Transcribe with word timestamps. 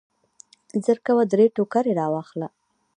زرکوه 0.85 1.23
درې 1.31 1.45
ټوکرۍ 1.55 1.93
واخله 2.13 2.47
درې. 2.51 2.57